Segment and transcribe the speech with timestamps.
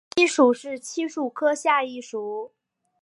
[0.15, 2.51] 漆属是漆树科下一属。